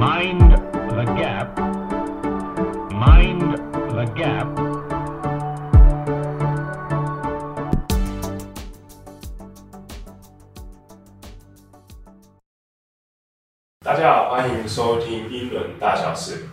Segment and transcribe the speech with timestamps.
[0.00, 1.58] Mind the gap.
[2.90, 3.52] Mind
[3.92, 4.48] the gap.
[13.84, 16.46] 大家好，欢迎收听英伦大小事。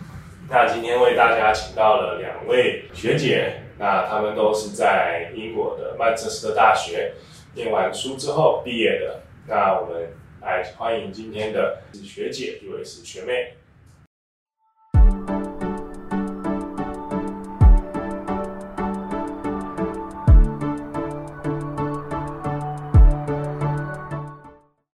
[0.50, 7.14] 那今天为大家请到了两位学姐，那她们都是在英国的曼彻斯特大学
[7.54, 9.22] 念完书之后毕业的。
[9.46, 10.06] 那我们
[10.40, 13.56] 来欢迎今天的学姐，一位是学妹。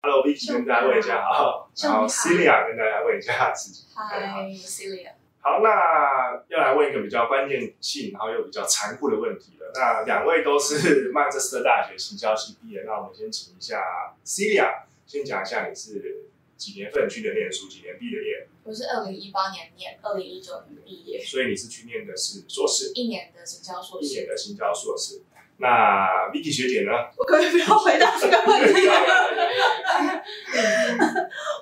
[0.01, 3.85] Hello Vicky 跟大家问一下好，然后 Celia 跟大家问一下自己。
[3.95, 5.13] 嗨，Celia。
[5.41, 9.71] 好，那要来问一个比较关键性，然后又比较残酷的问题了。
[9.75, 13.83] 那两位都是曼彻斯特大学行销系毕业，那我们先请一下
[14.25, 16.25] Celia 先讲一下你是
[16.57, 24.27] 几年份去的念书，几年毕的业，我是二零一八年念，二零一九年毕业，所以你是去念的是硕士，一年的行销硕一年。
[24.27, 25.23] 的行销硕士。
[25.59, 26.91] 那 Vicky 学姐呢？
[27.17, 28.81] 我可不可以不要回答这个问题？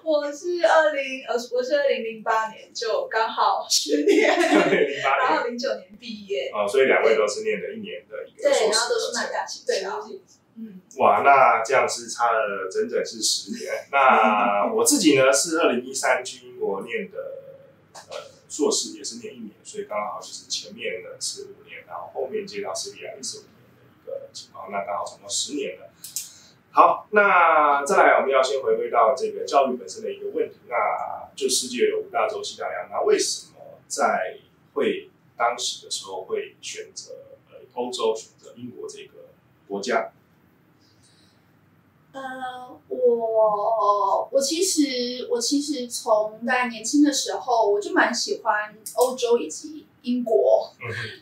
[0.03, 10.19] 我是二零呃，我是二零零八年就刚好十年，零八年然后零九年毕业，哦，所以两位都是念了一年的一个对，硕士然后都是课程曼大行对，啊都是
[10.55, 13.87] 嗯，哇，那这样是差了整整是十年。
[13.91, 17.17] 那 我自己呢是二零一三去英国念的
[17.95, 18.17] 呃
[18.51, 25.89] 硕士，也是念一年，所以刚好就是前面的是五年，然后后面接到斯里亚也是五年的一个情况，那刚好总共十年了。
[26.71, 34.37] 好，那再来我们要先回归到这个教育本身的一个问题，那就世界有五大洲七大洋，那为什么在
[34.75, 37.13] 会当时的时候会选择
[37.51, 39.31] 呃欧洲，选择英国这个
[39.67, 40.13] 国家？
[42.13, 42.21] 呃，
[42.89, 50.71] 我我其实我其实从在年轻的时候，我就蛮喜欢欧洲以及英国。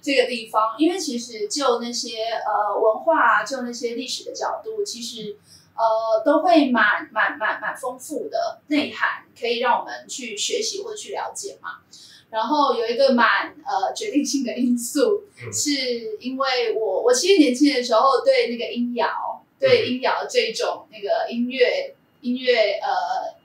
[0.02, 5.36] 这个地方，因为其实就那些呃文化，就那些历史的角度，其实
[5.76, 11.78] 呃都会蛮蛮蛮蛮丰富的内涵，可以让我们去学习或者去了解嘛。
[12.30, 22.88] 然后有一个蛮呃决定性的因素，嗯是因为我我其实年轻的时候对那个音谣，对音谣这种那个音乐音乐呃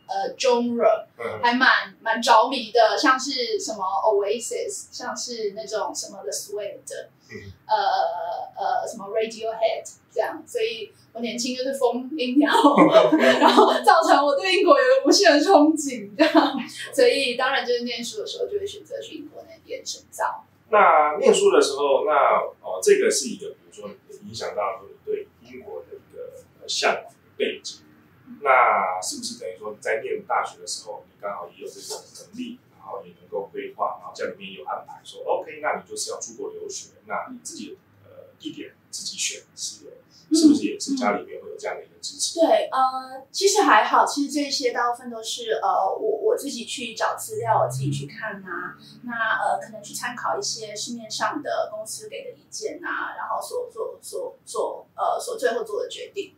[0.07, 1.39] 呃 genre 嗯。
[1.43, 7.51] 还蛮蛮着迷的，像是什么 Oasis，像是那种什么 The Suede，嗯。
[7.67, 7.75] 呃
[8.57, 9.83] 呃什么 Radiohead
[10.13, 12.49] 这样，所以我年轻就是疯音谣，
[13.17, 16.57] 然后造成我对英国有无限的憧憬，这样，
[16.93, 20.45] 所以当然就是念书的时候就会选择去英国那边深造。
[20.69, 23.89] 那念书的时候，那哦，这个是一个，比如说
[24.25, 25.83] 影响到你对英国
[26.67, 27.81] 向往的背景。
[28.41, 39.91] 那是不是等于说你在念大学的时候，你刚好也有这个能力，然后也能够规划，然后家里面也有安排说，OK，那你就是要出国留学，那你自己呃地点自己选是有，
[40.35, 42.39] 是不是也是家里面会有这样的一个支持？
[42.39, 56.33] 对，呃，其实还好，其实这些大部分都是呃，我我自己去找资料，我自己去看啊，那呃，可能去参考一些市面上的公司给的意见啊，然后所做所做呃所最后做的决定。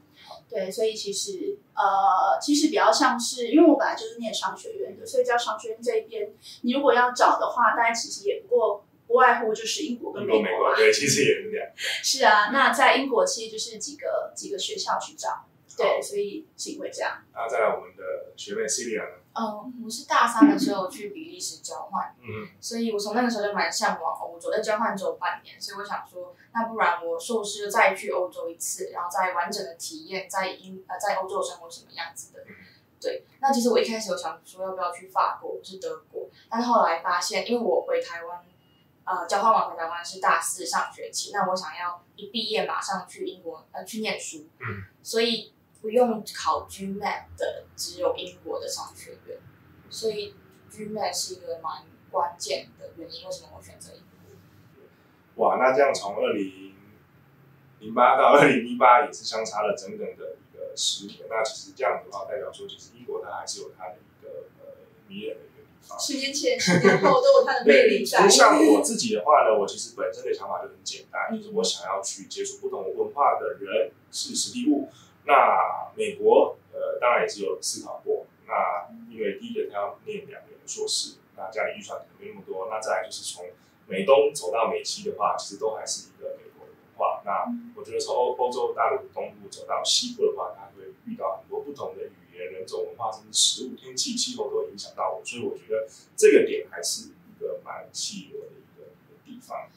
[0.50, 10.34] 对，所以其实呃，其实比较像是，因为我本来就是念商学院的，所以在商学院这一边，你如果要找的话，大家其实也不过不外乎就是英国跟美。
[10.34, 11.68] 国对，其实也是这样。
[11.76, 15.46] 是啊，那在英国其实就是几个几个学校去找，
[15.78, 17.24] 对，所以是因为这样。
[17.34, 24.52] 那再来我们的学妹 Celia 呢，嗯，我是大三的时候去比利时交换，嗯，所以我从那个时候就蛮向往欧洲。
[24.52, 32.40] 在交换只有半年，所以我想说，那不然我硕士再去欧洲一次，然后再完整的体验在英呃在欧洲生活什么样子的。
[33.00, 38.44] 对，那其实我一开始有想说要不要去法国或是德国，但是后来发现，因为我回台湾，
[39.04, 49.38] 呃，交换完回台湾是大四上学期，那我想要一毕业马上去英国呃去念书，嗯，所以不用考 GMAT 的只有英国的商学院，
[49.90, 50.34] 所以
[50.72, 54.02] GMAT 是一个蛮关键的原因，为什么我选择英
[55.36, 55.46] 国？
[55.46, 56.74] 哇，那这样从二零
[57.80, 61.20] 零八到二零一八也是相差了整整的一个十年。
[61.30, 64.74] 那其实这样的话，代表说，其实英国它还是有它的一个呃
[65.08, 66.00] 迷人的一个地方。
[66.00, 68.28] 十年前、十年后都有它的魅对，力在。
[68.28, 74.90] 像我自己的话呢，我其实本身的想法就很简单，就是我想要去接触不同文化的人，是实地物。
[75.28, 78.26] 那美国呃，当然也是有思考过。
[78.48, 82.70] 那因为第一个他要念两年的硕士，那家里预算可能没那么多。
[82.72, 83.46] 那再来就是从
[83.88, 87.22] 美东走到美西的话，其实都还是一个美国的文化。
[87.26, 87.44] 那
[87.76, 99.68] 我觉得从欧欧洲大陆东部走到西部的话，它会遇到很多不同的语言、人种文化，甚至食物、天气、气候都会影响到我，所以我觉得这个点还是一个蛮吸引我的一个一个地方。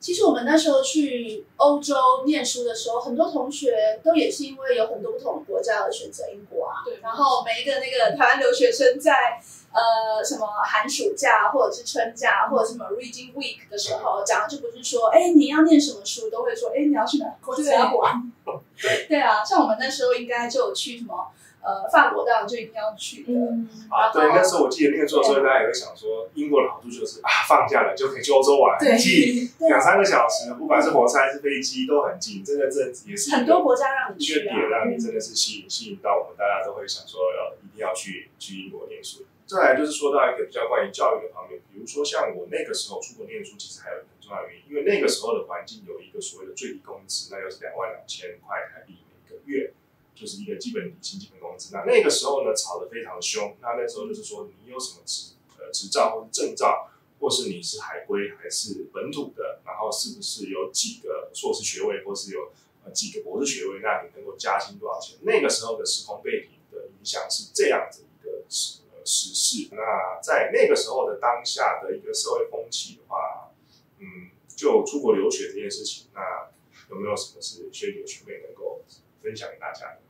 [0.00, 6.82] 其实我们那时候去欧洲念书的时候，很多同学都也是因为有很多不同的国家而选择英国啊。
[6.84, 9.40] 对然后每一个那个台湾留学生在
[9.72, 18.32] 呃什么寒暑假或者是春假或者什么 Reading Week 的时候，讲的就不是说哎你要念什么书，都会说哎你要去哪个国家玩。
[19.08, 21.26] 对啊，像我们那时候应该就有去什么
[21.60, 23.32] 呃法国，当然就一定要去的。
[23.32, 34.42] 嗯，啊，对，那时候我记得念书的时候，大家也会想说，英国的好处就是啊，放假了就可以去欧洲玩，近，两三个小时，不管是火车还是飞机都很近，真的这也是很多国家让你去啊。
[34.42, 39.24] 缺点，让你真的是吸引吸引到我们，大家都会想说要一定要去去英国念书。
[39.46, 49.72] 再来就是说到一个比较关于教育的方面，比如说像我那个时候出国念书，其实还有一个很重要的原因，因为那个时候的环境有一个所谓的最低工资，那就是两万两千块台币每个月，
[50.18, 51.72] 就是一个基本底薪、基本工资。
[51.72, 53.56] 那那个时候呢，吵得非常凶。
[53.60, 62.50] 那那时候就是说，你有什么执呃执照或是证照，或是你是海归还是本土的，然后是不是有几个硕士学位，或是有
[62.84, 65.18] 呃几个博士学位，那你能够加薪多少钱？
[65.22, 69.68] 那个时候的时空背景的影响是这样子一个时呃时事。
[69.70, 73.52] 那在那个时候的当下的一个社会风气的话，
[73.98, 76.50] 嗯，就出国留学这件事情，那
[76.90, 78.82] 有没有什么是学姐学妹能够
[79.22, 80.00] 分享给大家的？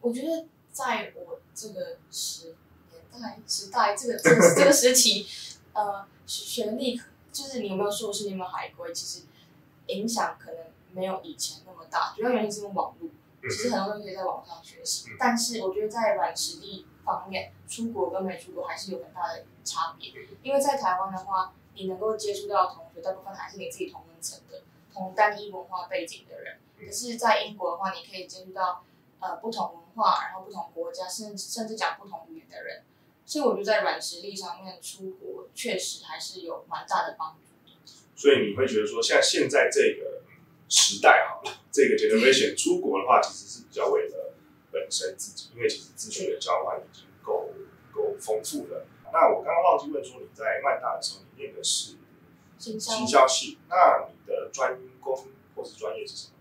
[0.00, 2.56] 嗯，我觉得在我这个时
[2.90, 5.26] 年代、时代这个这个这个时期，
[5.72, 7.00] 呃，学历
[7.32, 9.26] 就是你有没有硕士，你有没有海归，其实
[9.86, 10.58] 影响可能
[10.92, 13.10] 没有以前那么大，主要原因是因为网络，
[13.42, 15.16] 其实很多东西可以在网上学习嗯。
[15.18, 20.12] 但是我觉得在软实力方面，出国跟没出国还是有很大的差别。
[20.42, 24.62] 因为在台湾的话，你能够接触到的同学，大部分还是你自己同温层的、
[24.92, 26.56] 同单一文化背景的人。
[26.78, 28.82] 嗯可是，在英国的话，你可以接触到
[29.20, 32.82] 呃不同文化，然后不同国家，甚至甚至讲不同语言的人。
[33.24, 37.40] 所以我觉得在软实力上面出国确实还是有蛮大的帮助。
[38.16, 40.36] 所以你会觉得说，像现在这个嗯
[40.68, 44.34] 时代好了，这个 generation 出国的话，其实是比较为了
[44.70, 47.50] 本身自己，因为其实资讯的交换已经够
[47.92, 48.86] 够丰富了。
[49.12, 51.96] 那我刚刚忘记问说，你在曼大的时候，你念的是
[52.58, 55.26] 行销系，那你的专攻
[55.56, 56.34] 或是专业是什么？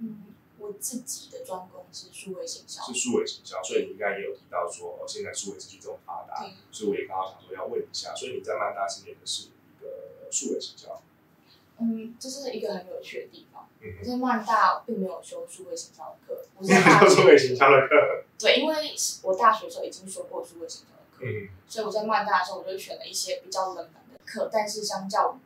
[0.00, 0.31] 嗯，
[0.62, 11.02] 我自己的专攻是数位行销是，数位行销，所以你应该也有提到说，哦，现在数位资讯这么发达，对，所以我也刚好想说要问一下，所以你在曼大是念的是一个数位行销，
[11.80, 13.68] 嗯，这是一个很有趣的地方。
[13.84, 25.38] 嗯我在曼大并没有修数位行销的课，我在哼，大数位学行销的课， 对，因为我大学的时候已经修过数位行销的课，嗯，所以我在曼大的时候我就选了一些比较冷门的课，但是相较于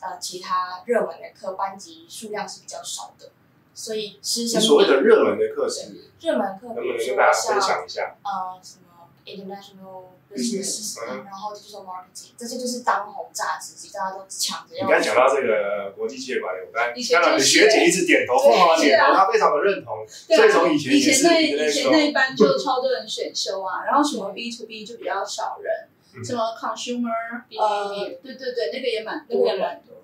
[0.00, 3.30] 呃其他热门的课，班级数量是比较少的，
[3.78, 8.16] 所以师你生所谓的热门的课程热门课，能不能跟大家分享一下？
[8.24, 27.14] 呃什么 international 嗯然后 digital marketing，这些就是当红炸子鸡，大家都抢着要你刚才讲到这个国际企业管理，我刚才以前看到你学姐一直点头，对凤凰点头，她非常的认同，对啊所以从以前以前那以前那一班就超多人选修啊，然后什么 B to B 就比较少人，嗯什么 consumer
[27.48, 27.88] B2B 呃，
[28.20, 29.56] 对对对，那个也蛮那个多人。
[29.56, 29.97] 也蛮多的。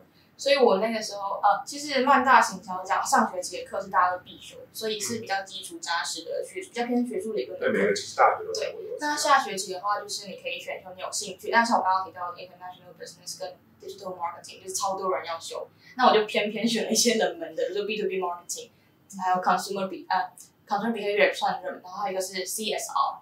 [0.44, 7.86] 所以我那个时候，呃，其实曼大行销讲上学期的课是大家都必修，所以是比较基础扎实的学，比较偏学术理论的对每。
[7.86, 8.94] 个大学都在会有。
[9.00, 18.68] 那下学期的话，就是你可以选修你有兴趣，但是我刚刚提到的 international business 跟 digital marketing，就是超多人要修，那我就偏偏选了一些冷门的，比如 B to B marketing，
[19.24, 20.30] 还有 consumer be 呃
[20.68, 23.16] consumer behavior 算热门，然后一个是 CSR，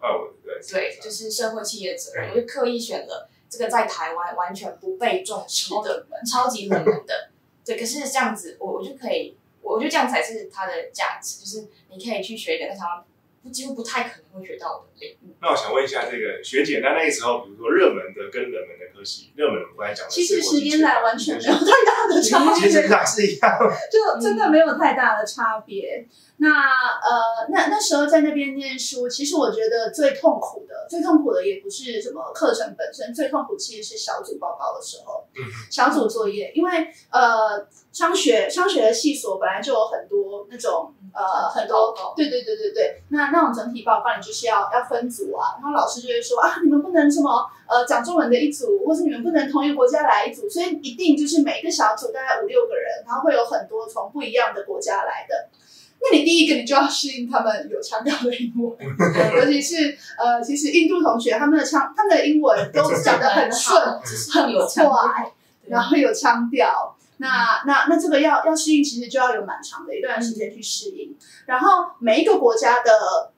[0.00, 7.30] 哦，对对，就是社会企业责任，我就刻意选了这个在台湾完全不被重视的超级冷门的。
[7.62, 13.04] 对，可是这样子，我我就可以，我觉得这样才是它的价值，就是你可以去学一点在台湾
[13.42, 15.34] 不几乎不太可能会学到的领域。
[15.40, 23.58] 那我想问一下，这个学姐，那那个时候，比如说热门的跟冷门的科系，热门的我刚才讲的其实十国际企业年来完全没有太大的差其实别，上是一样。
[23.92, 26.06] 就真的没有太大的差别。
[26.42, 55.50] 那呃，那那时候在那边念书，其实我觉得最痛苦的，最痛苦的也不是什么课程本身，最痛苦其实是小组报告的时候，嗯小组作业，因为呃，商学商学的系所本来就有很多那种呃很多对对对对对，那那种整体报告你就是要要分组啊，然后老师就会说啊，你们不能什么呃讲中文的一组，或是你们不能同一个国家来一组，所以一定就是每一个小组大概五六个人，然后会有很多从不一样的国家来的。
[56.02, 58.74] 那你第一个你就要适应他们有腔调的英文，
[59.36, 65.32] 尤其是呃，其实印度同学他们的腔，他们的英文都讲得很顺， 只是很快，
[65.66, 66.96] 然后有腔调。
[67.18, 71.14] 那那那这个要要适应，其实就要有蛮长的一段时间去适应。
[71.44, 72.90] 然后每一个国家的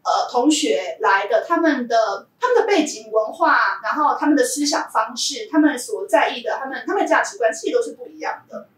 [0.04, 8.68] 呃同学来的，他们的他们的背景文化，然后他们的思想方式，他们所在意的，他们他们的价值观，其实都是不一样的。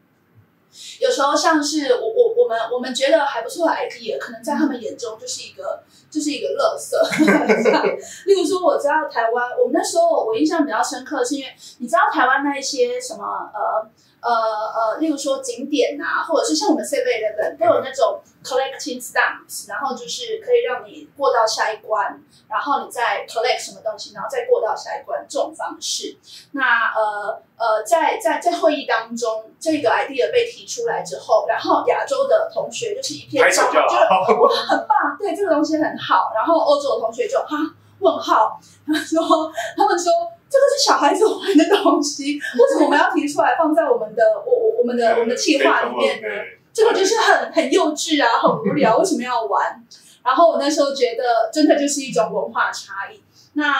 [1.00, 6.94] 有时候像是我我我们我们觉得还不错的 idea，可能在他们眼中就是一个就是一个垃圾。
[8.26, 13.88] 例如说，我知道台湾，我们那时候我印象比较深刻，是因为你知道台湾那一些什么呃
[14.24, 26.16] 呃呃，例如说景点啊，或者是像我们 Seven Eleven 都有那种 collecting stamps，然后就是可以让你过到下一关，然后你再 collect 什么东西，然后再过到下一关这种方式。
[26.52, 36.32] 那呃呃，在在在会议当中，这个 idea 被提出来之后，然后亚洲的同学就是一片拍手叫好，叫好就是哇很棒，对这个东西很好。
[36.34, 37.56] 然后欧洲的同学就哈
[38.00, 40.10] 问号，他们说他们说
[40.54, 46.28] 这个是小孩子玩的东西，为什么我们要提出来放在我们的我我我们的我们的计划里面呢？
[46.72, 49.84] 这个就是很很幼稚啊，很无聊，为什么要玩？
[50.24, 53.20] 然后我那时候觉得，真的就是一种文化差异。
[53.54, 53.72] 那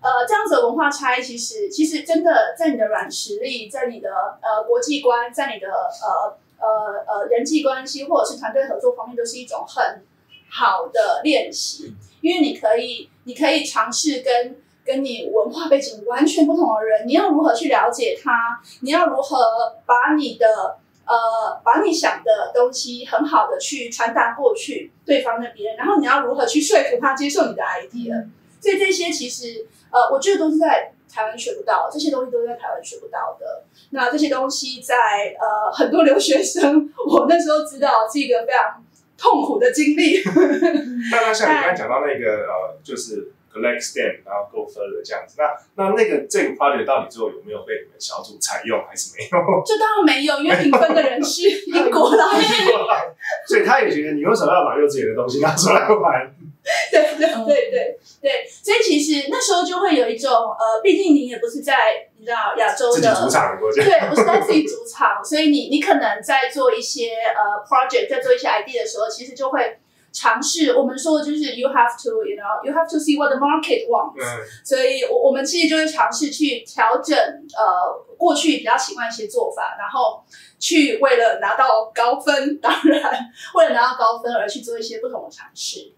[0.00, 4.10] 呃，这样子的文化差异，其实其实真的在你的软实力，在你的
[4.40, 10.02] 呃国际观，在你的呃呃呃人际关系或者是团队合作方面，都是一种很
[10.48, 14.56] 好的练习，因为你可以你可以尝试跟
[14.90, 19.38] 跟你文化背景完全不同的人，你要如何去了解他，你要如何
[19.86, 28.26] 把你的呃，把你想的东西很好的去传达过去对方那边，然后你要如何去说服他接受你的 idea，
[28.60, 33.64] 所以这些其实呃，我觉得都是在台湾学不到，这些东西都是在台湾学不到的。
[33.90, 34.94] 那这些东西在
[35.40, 38.84] 呃很多留学生，我那时候知道是一个非常
[39.18, 40.22] 痛苦的经历。
[41.10, 49.38] 那那像你刚才 讲到那个呃，就是 collect stamp，然后 go further 这样子，那那那个这个 project 到底最后有没有被你们小组采用，还是没有？
[49.66, 53.14] 这当然没有，因为评分的人是 英国来的。
[53.46, 56.34] 所以他也觉得你为什么要把幼稚园的东西拿出来玩？
[56.92, 69.78] 对对对对对，所以其实那时候就会有一种呃，毕竟你也不是在你知道亚洲的主场的国家，对，不是在自己主场，所以你你可能在做一些呃 project，在做一些 idea 的时候，其实就会
[70.12, 70.74] 尝试。
[70.74, 80.24] 我们说的就是 you have to you know you have to see what the market wants，、嗯，所以我我们其实就是尝试去调整呃过去比较习惯一些做法，然后
[80.58, 85.92] 去为了拿到高分，当然为了拿到高分而去做一些不同的尝试。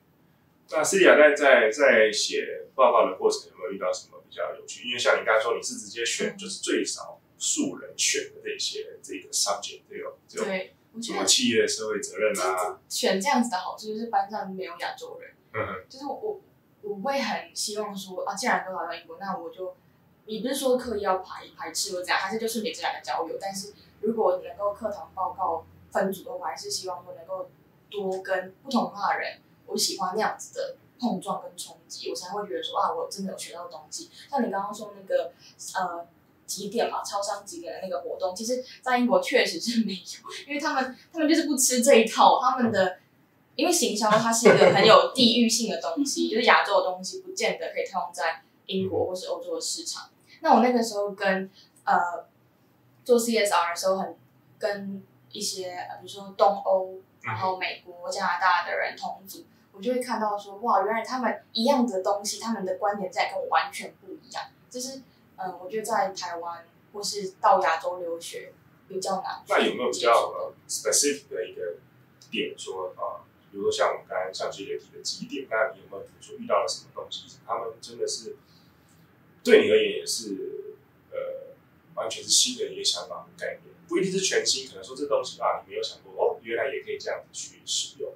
[0.70, 4.88] 那斯蒂亚在在在写报告的过程有没有遇到什么比较有趣？
[4.88, 15.30] 因为像你刚才说，你是直接选就是最少数人选的这些这个 subject，这种这种对，我什么企业社会责任啊，选这样子的好处就是班上没有亚洲人，
[15.88, 16.40] 就是我我
[16.82, 19.74] 我会很希望说啊，既然都来到英国，那我就
[20.26, 23.38] 你不是说刻意要排排斥或怎样，还是就顺理自然的交流。
[23.40, 27.48] 但是如果能够课堂报告分组的话，我还是希望说能够
[27.88, 34.10] 多跟不同文化的人，我喜欢那样子的碰撞跟冲击，我才会觉得说啊，我真的有学到东西。
[34.30, 35.32] 像你刚刚说那个
[35.74, 36.06] 呃。
[36.46, 37.02] 几点嘛？
[37.02, 42.98] 超商几点的那个活动，其实，在英国确实是没有，因为他们他们就是不吃这一套，他们的
[43.54, 50.08] 因为行销它是一个很有地域性的东西， 就是亚洲的东西不见得可以套用在英国或是欧洲的市场。
[50.40, 51.50] 那我那个时候跟
[51.84, 51.94] 呃
[53.04, 54.16] 做 CSR 的时候很，
[54.58, 64.44] 跟一些呃比如说东欧，然后美国、加拿大的人同组，我就会看到说哇，原来他们一样的东西，他们的观点在跟我完全不一样。
[64.70, 65.02] 就是
[65.36, 68.52] 嗯、呃我觉得在台湾或是到亚洲留学
[68.88, 69.42] 比较难。
[69.48, 71.76] 那有没有比较呃 specific 的一个
[72.30, 73.20] 点说啊、呃
[73.52, 78.34] 比如说像我们刚才像学姐提的几点，那你有没有比如说遇到了什么东西，他们真的是
[79.44, 80.74] 对你而言也是
[81.10, 81.52] 呃
[81.94, 88.14] 完全是新的一个想法和概念，不一定是全新，可能说这东西啊你没有想过哦，原来也可以这样子去使用，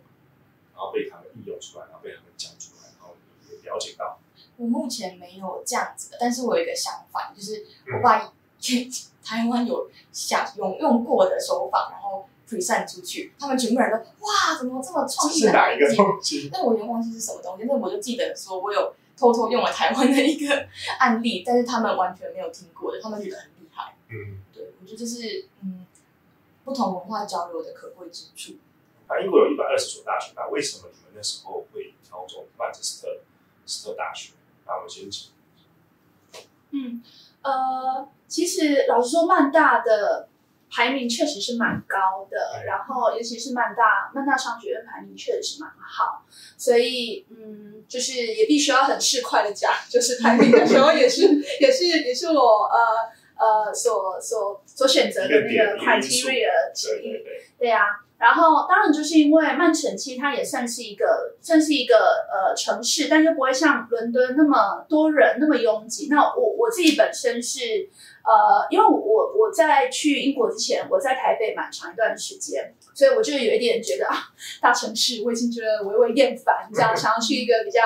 [0.72, 3.14] 然后被他们应用出来，然后被他们讲出来，然后
[3.50, 4.18] 也了解到，
[4.56, 8.32] 我目前没有这样子的，但是我有一个想法，就是我把
[9.22, 15.86] 台湾有想用用过的手法，然后 present 出去，他们全部人都哇，怎么这么创这意的是哪一个
[16.22, 16.48] 西？
[16.52, 20.66] 但我有点忘记是什么东西，但我就记得说我有偷偷用了台湾的一个
[20.98, 23.94] 案例，但是他们完全没有听过的，他们觉得很厉害。
[24.08, 25.84] 嗯，对，我觉得这是嗯
[26.64, 28.54] 不同文化交流的可贵之处。
[29.08, 33.20] 那英国有一百二十所大学，那为什么你们那时候会挑中曼彻斯特
[33.66, 34.32] 斯特大学？
[34.66, 35.30] 那我们先请。
[36.72, 37.02] 嗯，
[37.42, 40.28] 呃，其实老实说，曼大的
[40.70, 46.24] 排名确实是蛮高的，然后尤其是曼大曼大商学院排名确实是蛮好，
[46.58, 51.22] 所以嗯，就是也必须要很市侩的讲，就是排名的时候也是
[51.60, 53.08] 也是也是我呃
[53.38, 57.12] 呃所所所选择的那个 criteria 之一。
[57.12, 57.84] 对对对，对啊，
[58.18, 61.94] 然后当然就是因为曼城其实它也算是一个算是一个
[62.32, 66.08] 呃城市，但是不会像伦敦那么多人那么拥挤。
[66.10, 67.88] 那我我自己本身是
[68.24, 68.92] 呃，因为我
[69.36, 74.16] 我在去英国之前，我在台北蛮长一段时间，所以我就有一点觉得啊，
[74.62, 77.82] 大城市我已经觉得微微厌烦，这样想要去一个比较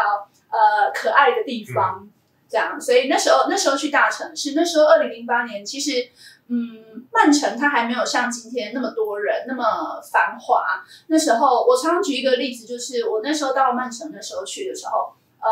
[0.51, 2.09] 呃可爱的地方。
[2.49, 6.09] 这样，所以那时候那时候去大城市，那时候二零零八年，其实
[6.53, 10.83] 嗯，曼城它还没有像今天那么多人那么繁华。
[11.07, 15.49] 那时候我常常举一个例子，就是我那时候到曼城的时候去的时候，呃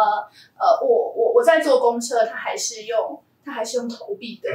[0.59, 4.51] 呃，我我我在坐公车，它还是用它还是用投币的。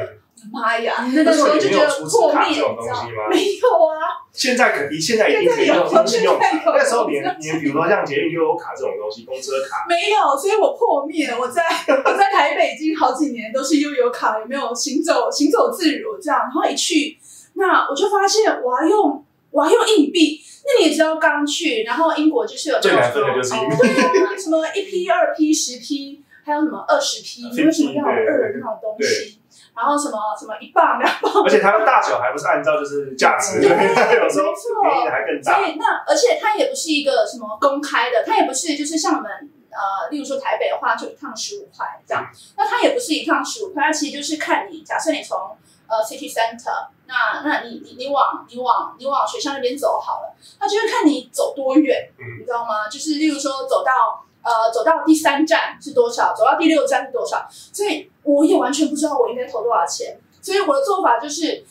[0.52, 3.30] 妈呀，那个时候就觉得破灭，你知道吗？
[3.30, 4.22] 没有啊。
[4.34, 6.46] 现在可以，现在已经可以用信用卡。
[6.66, 11.30] 那时候连连比如说像捷运悠游卡这种东西，公车卡没有，所以我破灭。
[11.40, 16.40] 我在 我在台北已经好几年都是悠游卡，也没有行走行走自如这样。
[16.42, 17.18] 然后一去，
[17.54, 20.42] 那我就发现我要用我要用硬币。
[20.66, 29.40] 那你也知道，刚去，然后英国就是有最难分的就是硬币，对啊，什么一 P、二 P、十 P，还有什么二十批你为什么要二那种东西？
[29.76, 33.70] 然后什么什么一磅两磅，而且它的大小还不是按照就是价值，对，
[34.22, 35.56] 有时候便宜的还更大。
[35.56, 39.32] 所以那而且它也不是一个什么公开的，它也不是就是像我们
[39.72, 42.24] 呃，例如说台北的话就一趟十五块这样，
[42.56, 45.38] 那它也不是一趟十五块，它其实就是看你假设你从
[45.88, 52.10] 呃 city center，那那你你你往你往你往学校那边走好了，它就是看你走多远，
[52.40, 52.88] 你知道吗？
[52.88, 54.24] 就是例如说走到。
[54.44, 56.34] 呃，走到第三站是多少？
[56.36, 57.48] 走到第六站是多少？
[57.50, 60.20] 所以我也完全不知道我应该投多少钱。
[60.42, 61.66] 所以我的做法就是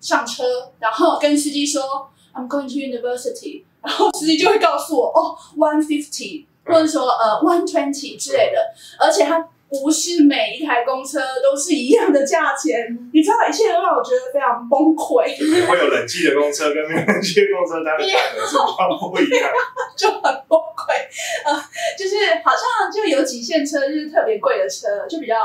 [0.00, 8.60] 上车，然后跟司机说 I'm going to university，然后司机就会告诉我哦，one fifty，或者说呃 one twenty 之类的，
[8.98, 9.48] 而且他。
[9.82, 15.24] 不是每一台公车都是一样的价钱， 你知道一切都让我觉得非常崩溃。
[15.68, 18.04] 会有冷气的公车跟没有冷气的公车，它的
[18.50, 19.50] 状况不一样，
[19.96, 20.92] 就很崩溃。
[21.44, 21.52] 呃，
[21.98, 25.36] 就是好像就有几线车就是特别贵的车，就比较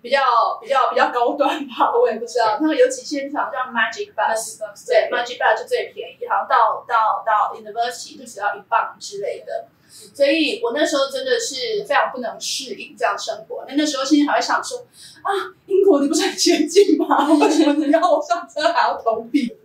[0.00, 0.20] 比较
[0.60, 2.58] 比较比较高端吧，我也不知道。
[2.60, 9.66] 然后有几线好像 Magic Bus，对，Magic Bus 就最便宜，好像到到到 University 就只要一磅之类的。
[9.88, 13.64] 所以我那时候真的是非常不能适应这样生活。
[13.68, 14.78] 那那时候心里还会想说：
[15.22, 15.30] 啊，
[15.66, 17.28] 英国你不是很先进吗？
[17.38, 19.56] 为什么你要我上车还要投币？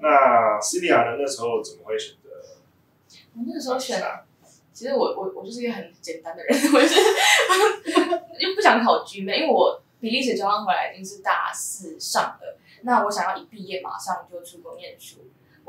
[0.00, 1.16] 那 c 利亚呢？
[1.18, 2.30] 那时候怎么会选择？
[3.34, 4.02] 我那个时候选，
[4.72, 6.94] 其实我我我就是一个很简单的人，我是
[8.38, 15.18] 又不想考 G 妹，因为我比利时交换回来已经是大四上了，那我想要一毕业马上就出国念书。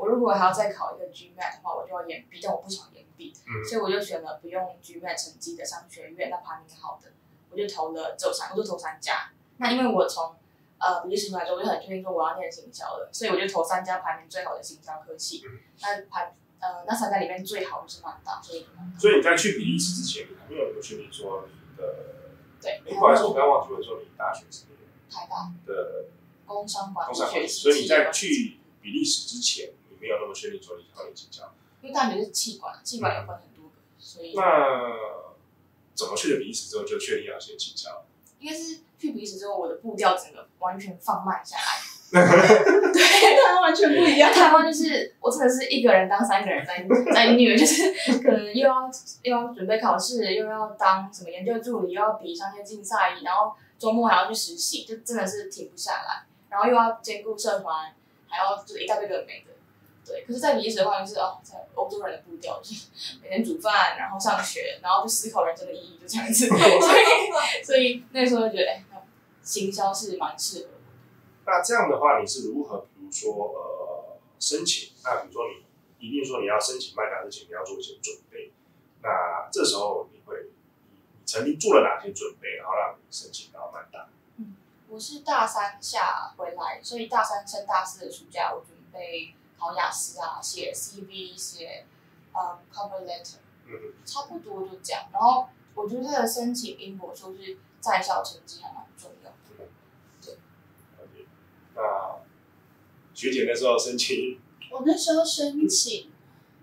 [0.00, 3.34] 我如果还要再考一个 GMAT 的话，我就要延毕，但我不想延毕，
[3.68, 7.12] 所以我就选了不用 GMAT 成绩的商学院，那排名好的，
[7.50, 9.30] 我就投了这三，我就投三家。
[9.58, 10.34] 那因为我从
[10.78, 15.44] 呃比利时回来之后，我就很确定说我要念行销了，所以我就投三家排名最好的行销科系。
[15.82, 18.66] 那排呃那三家里面最好就是曼大，所以
[18.98, 21.94] 所以你在去比利时之前，你还没有确定说你的
[22.62, 24.64] 对，不好意思，我刚忘记问说你大学是
[25.10, 26.06] 台大的
[26.46, 29.74] 工商管理所以你在去比利时之前。
[30.00, 34.96] 没有那么确定说你想念经教，因为大学是气管，气管有分很多个，所以那
[35.94, 38.04] 怎么去了比利时之后就确定要先请教？
[38.38, 41.62] 应该是去比利时之后，我的步调整个完全放慢下来。
[42.10, 42.20] 对，
[43.00, 44.32] 台湾完全不一样。
[44.32, 46.84] 台湾就是我真的是一个人当三个人在
[47.14, 48.90] 在虐，就是可能又要
[49.22, 56.24] 又要准备考试，又要当什么研究助理，又要比商业竞赛，然后周末还要去实习，就真的是停不下来。
[56.48, 57.94] 然后又要兼顾社团，
[58.26, 59.52] 还要就是一大堆的美的。
[60.04, 62.88] 对，可是，在比利时的话，就是哦，在欧洲人的步调，就是
[63.22, 66.46] 每天煮饭，然后上学，然后就思考人生的意义，就这样子。
[66.50, 68.84] 所以， 所以那时候就觉得，哎，
[69.42, 70.70] 行销是蛮适合的。
[71.46, 74.92] 那这样的话，你是如何，比如说呃，申请？
[75.04, 75.42] 那比如说
[75.98, 78.52] 你一定说你要申请麦达之前，你要做一些准备。
[79.02, 84.08] 那这时候你会，你曾经做了哪些准备，然后让你申请到麦达？
[84.38, 84.56] 嗯，
[84.88, 89.34] 我是大三下回来，所以大三升大四的暑假，我准备。
[89.60, 91.84] 考雅思啊，写 CV，写
[92.32, 93.36] 呃 cover letter，
[94.06, 95.04] 差不多就这样。
[95.12, 99.68] 然后我觉得申请英国就是在校成绩还蛮重要的。
[100.24, 100.38] 对。
[101.74, 102.20] 那
[103.14, 104.40] 学姐那时候申请？
[104.70, 106.10] 我那时候申请，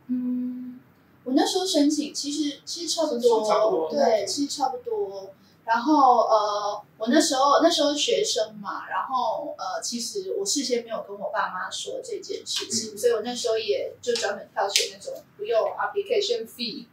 [0.07, 0.79] 嗯，
[1.23, 5.33] 我那时候申请其实其实差不多，对，其实差不多。
[5.67, 16.86] 然后呃，我那时候那时候学生嘛，然后呃，其实我事先没有跟我爸妈说这件事情，所以我那时候也就专门挑选那种不用 application fee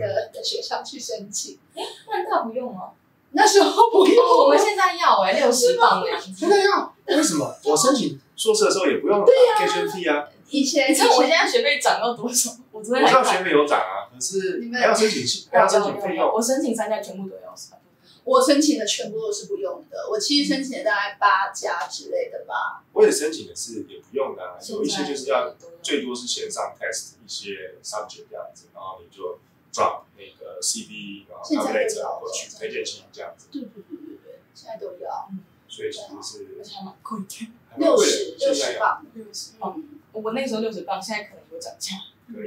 [0.00, 1.56] 的的学校去申请。
[1.76, 2.90] 哎，曼大不用吗？
[3.30, 6.32] 那时候不用，哦，我们现在要哎六十磅的样子。
[6.36, 7.54] 现在要为什么？
[7.64, 12.50] 我申请硕士的时候也不用 application fee 啊，以前你知道我现在学费涨到多少？
[12.72, 13.22] 我昨天才看。
[13.22, 16.32] 知道学费有涨啊，可是你们还要申请系，还要申请费用。
[16.32, 17.78] 我申请三家全部都要算。
[18.26, 22.82] 我申请的全部都是不用的，我其实申请了大概八家之类的吧。
[22.92, 29.38] 我也申请的是也不用的啊，有一些就是要最多是线上 test 一些 subject 这样子，然后你就
[29.72, 35.30] drop 那个 CV，然后现在 tablet 都有过去推荐信这样子，对对对对对，现在都要
[35.68, 37.96] 所以其实是而且还蛮贵的，六。
[38.02, 39.06] 十六十磅。
[39.14, 39.74] 六十磅。
[39.76, 41.94] 嗯，我那时候六十磅，现在可能有涨价。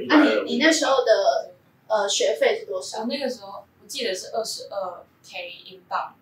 [0.08, 1.52] 那、你你那时候的
[1.86, 3.06] 呃学费是多少我？
[3.06, 6.14] 那个时候我记得是二十二 k 英镑，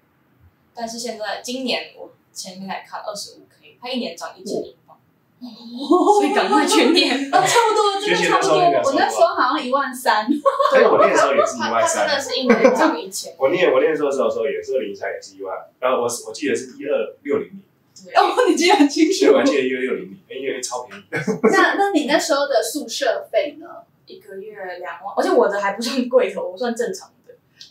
[0.75, 4.99] 但是现在今年我前天来看二十五 k，它一年涨一千英镑，
[5.41, 7.33] 所以赶快去念。
[7.33, 8.57] 啊，差不多，真的差不多。
[8.57, 10.27] 我那时候好像一万三，
[10.71, 12.07] 所以我念的时候也是一它万三。
[12.07, 13.35] 真的是一年涨一千。
[13.39, 17.63] 我念我念硕士的时候也是二零一三也是一万，然后我我记得是一二六零零，
[18.05, 19.33] 对，哦，你记得很清楚。
[19.33, 21.05] 我还记得一二六零零，因为超便宜。
[21.53, 23.67] 那那你那时候的宿舍费呢？
[24.07, 27.15] 一个月两万，而且我的还不算贵头，我算正常的，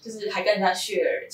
[0.07, 1.27] 就是还跟人家 share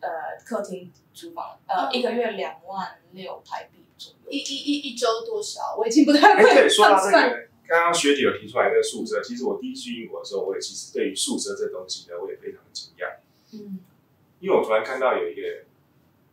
[0.00, 0.08] 呃
[0.44, 4.30] 客厅、厨房，呃、嗯一个月两万六台币左右。
[4.30, 5.74] 一一一一周多少？
[5.78, 7.10] 我已经不太哎，会对，说到这。
[7.10, 13.16] 个，刚刚学姐有提出来这个宿舍，其实我第一次去英国的时候，我也其实对于宿舍这东西呢，我也非常的惊讶，
[13.54, 13.80] 嗯，
[14.40, 15.64] 因为我突然看到有一个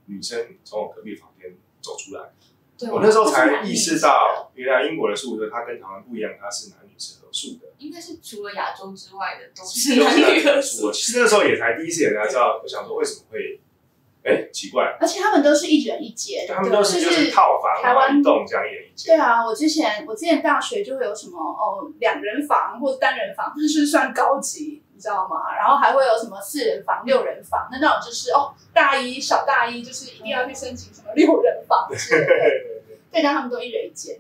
[0.07, 2.31] 女生从我隔壁房间走出来，
[2.77, 10.87] 对，我那时候才意识到，原来英国的宿舍它跟台湾不一样，它是男女是合宿的，应该是除了亚洲之外的都是男是男女合宿。
[10.87, 10.91] 我。
[10.91, 13.59] 其实那时候也才第一次也才知道，我想说为什么会，
[14.23, 25.53] 哎，奇怪，而且他们都是一人一间，他们都是就就是套房，然台湾一栋这样一人一对，啊，我之前我之前大学就会有什么哦两人房或单人房，就是算高级，你知道吗？
[25.55, 32.81] 然后还会有什么四人房、六人房，那那种就是哦大一小大一就是一定要去申请什么六人房之类的，
[33.11, 34.19] 对，但他们都一人一间。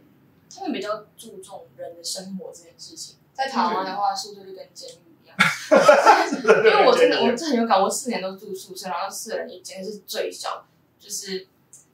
[0.57, 3.17] 他们比较注重人的生活这件事情。
[3.33, 5.35] 在台湾的话，宿舍就跟监狱一样，
[6.63, 10.65] 因为我真的我真的很有感，我四年都住宿舍，然后四人一间是最小，
[10.97, 11.47] 就是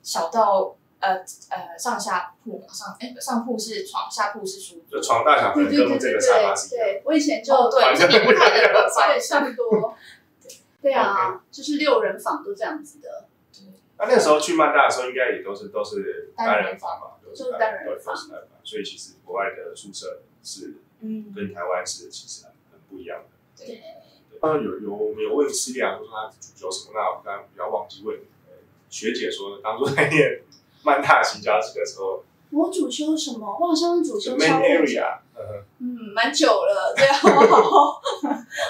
[0.04, 1.16] 小到呃
[1.50, 5.04] 呃上下铺嘛，上哎上铺是床，下铺是书桌就。
[5.06, 6.94] 床大小可对能对对对跟这个沙发是一样的。
[6.94, 9.96] 对，我以前就哦，对，是你不太对 差不多。
[10.82, 13.26] 对啊，就是六人房都这样子的。
[13.98, 23.64] 那那个时候去曼大的时候，应该也都是都是单人房嘛，都都是单人都房是单人房，所以其实国外的宿舍是嗯，跟台湾是其实很很不一样的。
[23.64, 28.54] 对，对呃，有有我们有问斯利亚说他主修什么，那我刚刚比较忘记问呃
[28.90, 30.42] 学姐说，当初在念
[30.84, 33.58] 曼大行家这个时候我主修什么？
[33.60, 34.46] 我好像主修者。
[34.46, 38.02] area，嗯哼，嗯，蛮久了，对啊，我好，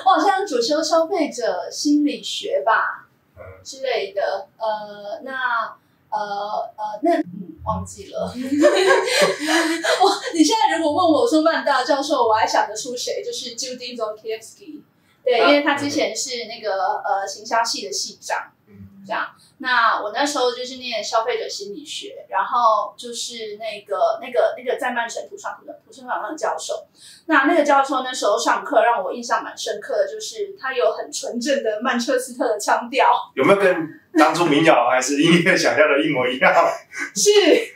[0.06, 4.47] 我好像主修消费者心理学吧嗯，之类的。
[4.58, 5.76] 呃，那
[6.10, 6.19] 呃
[6.78, 8.28] 呃，那嗯，忘记了。
[8.30, 14.82] 我你现在如果问我说曼大教授，我还想得出谁，就是 Judy Zokiewski。
[15.24, 18.52] 对，因为他之前是那个呃行销系的系长。
[19.06, 19.28] 这样。
[19.58, 26.88] 那我那时候就是念消费者心理学，然后就是那个那个那个在曼城图上图的图书馆的教授。
[27.28, 36.54] 那那个教授那时候上课让我印象蛮深刻的，就是他有很纯正的曼彻斯特的腔调，有没有跟 当初民谣还是音乐想象的一模一样？
[37.15, 37.30] 是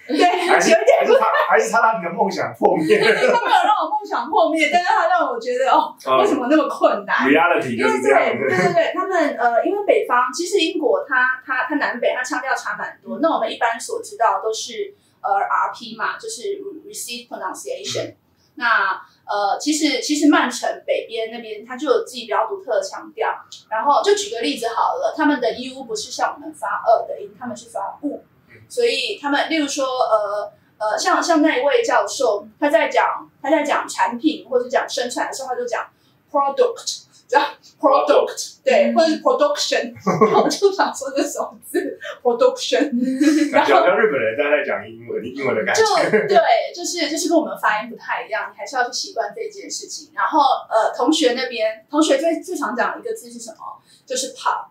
[0.07, 3.31] 对，还是有一点还是他还是他让你的梦想破灭他没有
[3.63, 13.19] 让我梦想破灭，但是他让我觉得 哦，为什么那么困难？？Reality 因为就是这样对对对对，他们呃，因为北方其实英国它它它南北它腔调差蛮多。
[13.21, 18.15] 那我们一般所知道都是呃 RP 嘛，就是 Receive Pronunciation。
[18.55, 23.29] 那呃，其实其实曼城北边那边它就有自己比较独特的腔调。
[23.69, 28.23] 然后就举个例子好了，他们的 U 不是像我们发二的音，他们是发 u，
[28.69, 30.51] 所以他们例如说呃。
[30.77, 35.87] 呃，像像那一位教授，他在讲他在讲产品或者讲生产的时候，他就讲
[36.29, 37.47] product，这样
[37.79, 39.93] product，对，嗯或者是 production，
[40.27, 42.91] 然后我就想说这首字 production，
[43.51, 46.27] 然后好像日本人在在讲英文英文的感觉就。
[46.27, 46.37] 对，
[46.75, 50.11] 就是就是跟我们发音不太一样，你还是要去习惯这件事情。
[50.13, 53.57] 然后呃，同学那边，同学最最常讲的一个字是什么？
[54.05, 54.67] 就是 pub。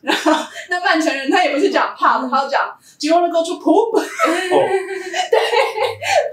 [0.00, 0.32] 然 后
[0.70, 3.98] 那曼城人他也不是讲 pub，他要讲 Do you wanna go to poop？
[3.98, 4.04] 哦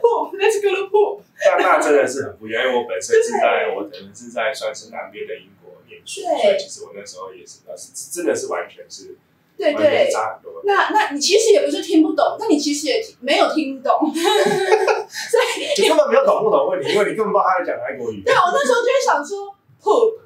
[0.02, 1.22] ，poop，let's go to poop。
[1.58, 9.18] 那那真的是很不一样，因为我本身是在我可能是在算是南边的英国念书，所以其实我那时候也是，那是真的是完全是
[9.58, 10.62] 对对差很多。
[10.64, 13.92] 那那你其实也不是听不懂，那你其实也没有听懂。
[14.14, 18.22] 所以你根本没有懂不懂问题，因为你根本不知道他在讲哪国语。
[18.22, 20.25] 对，我那时候就会想说 poop。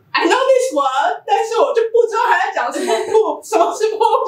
[0.74, 4.26] Word，但是我就不知道他在讲什么 poop，什么是 poop，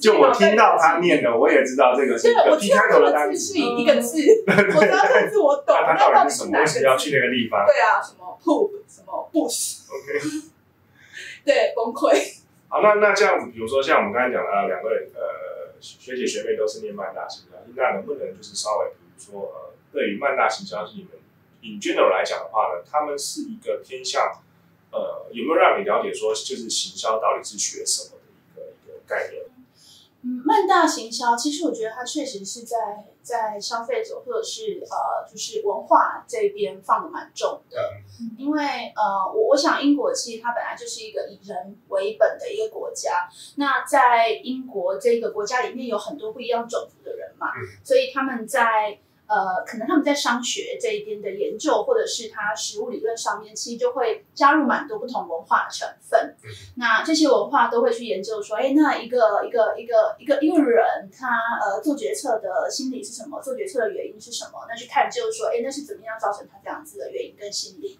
[0.00, 3.58] 就就我听到他念的，我也知道这个是个 P 开头的单词是。
[3.58, 6.58] 一个字，我知道这个字我懂， 那它那到底是什么？
[6.58, 7.10] 为什么要去？
[7.10, 10.20] 那个地方对啊，什么 poop，什么 bush，？OK，
[11.44, 12.42] 对，崩溃。
[12.68, 21.12] 好，那那这样子，比如说像我们刚才讲的，呃，两位呃学姐学妹都是念曼大行销，那能不能就是稍微，比如说呃，对于曼大行销是你们
[21.62, 24.32] in general 来讲的话呢，他们是一个偏向
[24.96, 29.42] 呃，有没有让你了解说，就是行销到底是学什么的一个一个概念？
[30.22, 37.78] 嗯，曼大行销，其实我觉得它确实是在在消费者或者是呃，就是文化这边放的蛮重的。
[38.38, 38.62] 因为
[38.96, 43.28] 呃，我我想英国其实它本来就是一个以人为本的一个国家。
[43.56, 56.36] 那在英国这个国家里面有很多不一样种族的人嘛，嗯所以他们在呃，可能他们在商学这一边的研究，或者是他实物理论上面，其实就会加入蛮多不同文化的成分。
[56.44, 61.26] 嗯那这些文化都会去研究说，哎，那一个一个一个一个一个人，他
[61.64, 63.40] 呃做决策的心理是什么？
[63.42, 64.66] 做决策的原因是什么？
[64.68, 67.98] 那去探究说，哎，那是怎么样造成他这样子的原因跟心理？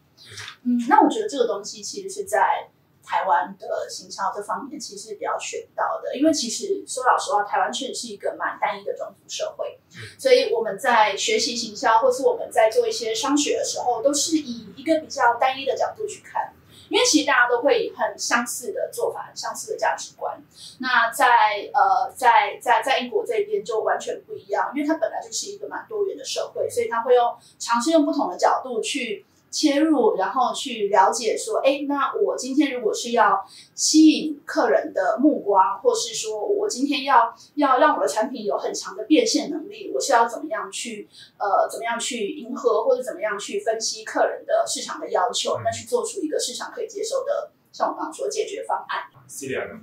[0.64, 2.68] 嗯，那我觉得这个东西其实是在
[3.06, 9.78] 台湾的行销这方面其实是比较学不到的，因为其实说老实话，台湾确实是一个蛮单一的种族社会，
[10.18, 16.52] 所以我们在学习行销，或是我们在做一些商学的时候，都是以一个比较单一的角度去看。
[16.88, 20.40] 因为其实大家都会以很相似的做法、很相似的价值观。
[20.78, 49.04] 那在呃，在在在英国这边就完全不一样，因为它本来就是一个蛮多元的社会，所以它会用尝试用不同的角度去切入，然后去了解说，哎，那我今天如果是要吸引客人的目光，或是说我今天要要让我的产品有很强的变现能力，我是要怎么样去呃怎么样去迎合，或者怎么样去分析客人的市场的要求，那去做出一个市场可以接受的，像我刚刚说解决方案。
[49.28, 49.80] Celia 呢？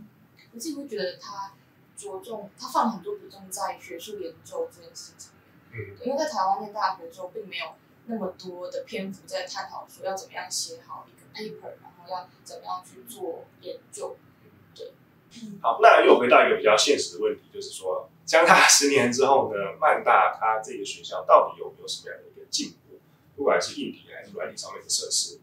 [0.53, 1.53] 我自己会觉得他
[1.97, 5.31] 着重，他放很多比重在学术研究这件事情。
[5.73, 7.65] 嗯，因为在台湾念大学的时候，并没有
[8.05, 14.17] 那么多的篇幅在探讨说要怎么样写好一个 paper，然后要怎么样去做研究。
[14.75, 14.91] 对
[15.61, 22.99] 好，那又回到一个比较现实的问题，就是说，相差十年之后呢，曼大它这个学校到底有没有什么样的一个进步？
[23.35, 25.39] 不管是硬体还是软体上面的设施，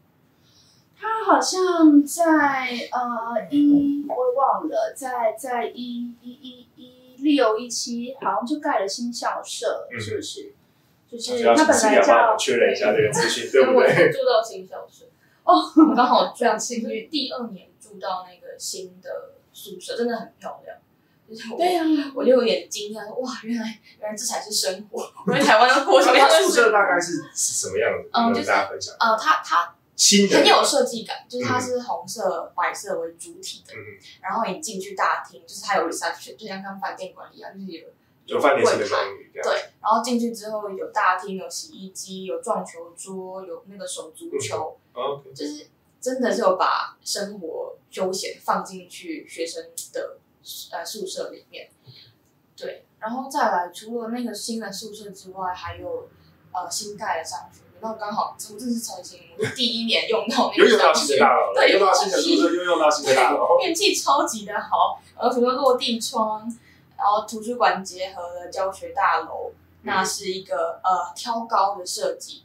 [0.97, 10.43] 他好像在呃一我也忘了，在在一一一一六一七，好像就盖了新校舍，嗯是不是？
[10.43, 10.60] 就
[11.11, 14.09] 就是他本来叫确认一下这个资讯，对不我对？
[14.11, 15.05] 住到新校舍，
[15.43, 17.09] 哦，我刚好非常幸运。
[17.09, 20.77] 第二年住到那个新的宿舍，真的很漂亮。
[21.29, 25.01] 就是我对呀、我就有点惊讶，说哇，原来原来这才是生活。
[25.25, 26.71] 我在台湾要过什么样的宿舍？
[26.71, 28.09] 大概是是什么样的？
[28.19, 28.95] 能嗯就是跟大家分享。
[28.99, 33.73] 呃，它它新的很有设计感，就是它是红色、白色为主体的。
[33.73, 33.79] 嗯
[34.21, 37.87] 然后你进去大厅，就是它有 reception，就像跟饭店管理一样，就是有
[38.25, 39.31] 有饭店式的公寓。
[39.33, 44.77] 对，然后进去之后有大厅，有洗衣机，有撞球桌，有那个手足球
[45.33, 45.67] 就是
[45.99, 50.17] 真的是有把生活休闲放进去学生的
[50.71, 51.69] 呃宿舍里面。
[52.57, 56.09] 对，然后再来，除了那个新的宿舍之外，还有
[56.51, 57.67] 呃新盖的商学院。
[57.83, 63.57] 那刚好我真是超幸运，我是第一年用到那个对用到新的宿舍，又用到新的大楼。
[63.65, 66.47] 运气超级的好，然后除了落地窗，
[67.01, 72.43] 然后图书馆结合了教学大楼，那是一个呃挑高的设计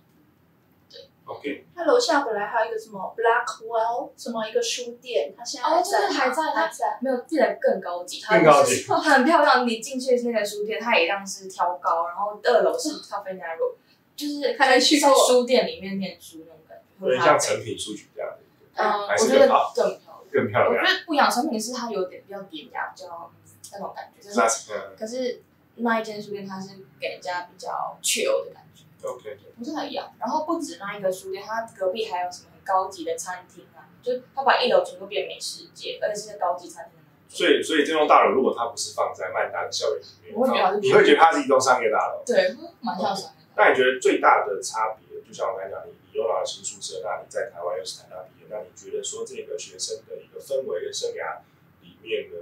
[1.27, 6.99] ，OK，它楼下本来还有一个什么 Blackwell 什么一个书店，它现在哦就是还在还在。
[7.03, 9.69] 没有变得更高级，它更高级就是很漂亮。
[9.69, 13.75] 你进去那个书店，它也一样是挑高，然后二楼是咖啡 narrow，
[14.17, 18.39] 就是还没去在过书店里面念书那种感觉，有点像成品书局这样的，
[18.83, 20.01] 嗯，我觉得更漂亮。
[20.33, 20.73] 更漂亮。
[20.73, 23.31] 我觉得不一样，成品是它有点比较典雅，比较
[23.79, 25.43] 那种感觉，就是嗯可是
[25.77, 30.13] 那一间书店它是给人家比较 chill 的感觉，OK，不是很一样。
[30.19, 37.37] 然后不止那一个书店，它隔壁还有什么很高级的餐厅啊，就它把一楼全部变美食街，而且是高级餐厅的那种。
[37.37, 42.23] 所以所以这栋大楼如果它不是放在曼大的校园里面，我会觉得你会觉得它是一栋商业大楼。
[42.25, 43.53] 对，蛮像商业的。
[43.57, 51.41] 那你觉得最大的差别，就像我刚才讲，你你用到了新宿舍，那你在台湾又是台大毕业，那你觉得说这个学生的一个氛围跟生涯
[51.83, 52.37] 里面呢，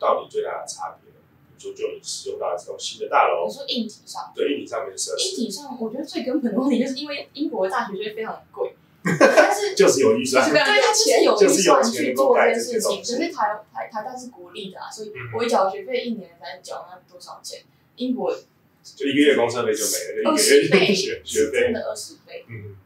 [0.00, 1.18] 到底最大的差别呢？
[1.56, 10.56] 比如说，就你使用到的这种新的大楼你，说硬体上，对硬体上面的设施，硬体上，我觉得最根本的问题就是因为英国的大学学费非常的贵， 但是就是有预算就。
[10.56, 12.98] 是对，他就是有预算去做这盖件事情。
[12.98, 17.62] 可是台台台大是国立的啊，所以嗯我一缴学费一年才缴那多少钱？
[17.96, 18.34] 英国
[18.82, 21.58] 就一个月公车费就没了，二一个十倍，月学学费。
[21.58, 22.76] 是真的二十倍，嗯，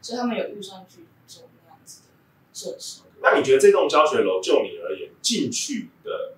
[0.00, 2.06] 所以他们有预算去做那样子的
[2.52, 3.00] 设施。
[3.20, 6.34] 那你觉得这栋教学楼就你而言，进去的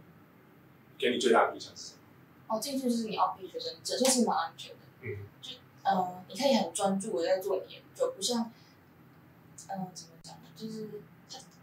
[1.05, 1.99] 给你最大的影响是什么？
[2.57, 4.79] 哦，进去就是你要逼学生证，这是蛮安全的。
[5.03, 8.51] 嗯，就呃，你可以很专注的在做你的研究，不像，
[9.69, 10.43] 嗯、怎么讲呢？
[10.57, 10.88] 就是，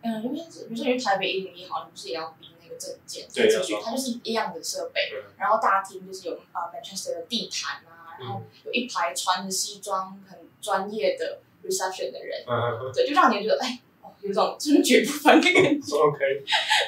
[0.02, 3.76] 嗯、因为比如说你去台北一零一好，你不是也要逼那个证件对进去？
[3.84, 13.91] 它就是一样的设备，嗯然后大厅就是有啊、呃 Manchester 的地毯啊，然后有一排穿着西装很专业的 reception 的人，嗯对，就让你觉得哎，哦，
[14.22, 15.96] 有一种尊爵不凡的感觉。
[15.98, 16.44] OK。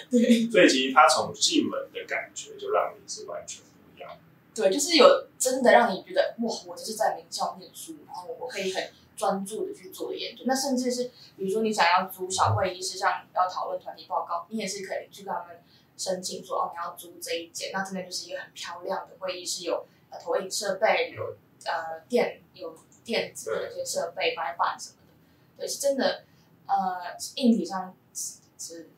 [0.09, 4.11] 对所以其实他从进门的感觉就让你是完全不一样。
[4.53, 10.43] 对，就是有真的让你觉得哇，我就是在名校念书，然后我可以很专注的去做研究。
[10.45, 15.57] 那甚至是比如说你想要租小会议室，像要讨论团体报告，你也是可以去跟他们
[15.97, 25.13] 申请说哦，你要租这一间，那真的就是一个很漂亮的会议室，有呃投影设备，有呃电有电子的一些设备、白板什么的，
[25.57, 26.25] 对，是真的
[26.67, 28.89] 呃硬体上是是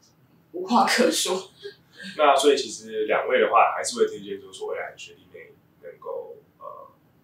[0.52, 1.50] 无话可说。
[2.18, 6.66] 那所以其实两位的话，还是会推荐，就是说未来学弟妹能够呃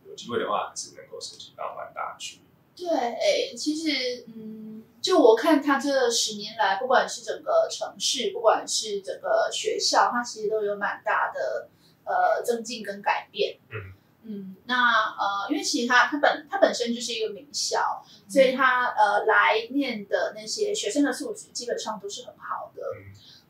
[0.07, 2.39] 有机会的话，还是能够申请到蛮大去。
[2.75, 11.69] 对，诶其实，嗯，就我看他这十年来，不管是整个城市，不管是整个学校，它其实都有蛮大的
[12.05, 13.59] 呃增进跟改变。
[13.69, 22.83] 嗯嗯，那呃，因为其实他他本他本身就是一个名校，所以他呃来念的那些学生的素质基本上都是很好的。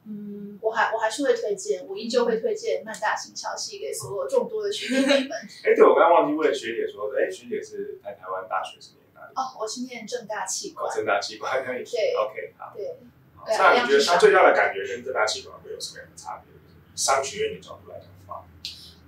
[0.05, 5.31] 嗯，我还我还是会推荐，我依旧会推荐曼大行销系给所有众多的学弟妹们。
[5.63, 9.33] 哎，对我刚刚忘记问学姐说，哎，学姐是在台湾大学是念哪里？
[9.35, 11.83] 哦，我是念正大气哦，正大器官那里。
[11.83, 12.73] 对 OK，好。
[12.75, 12.97] 对。
[13.43, 16.53] 对那你觉得它最大的感觉跟正大器官会有什么样的差别？
[16.53, 18.45] 就是商学院的角度来讲的话，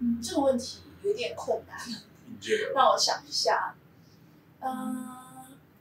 [0.02, 1.78] 嗯，这个问题有点困难。
[2.74, 3.76] 让我想一下，
[4.60, 5.08] 嗯、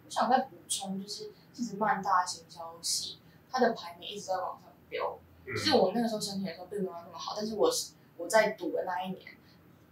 [0.04, 3.18] 我想再补充，就是其实曼大行销系
[3.50, 5.18] 它的排名一直在往上飙。
[5.46, 5.54] 嗯。
[5.54, 9.20] 就是我那个时候申请的时候并没有那么好，但是我是我在读的那一年，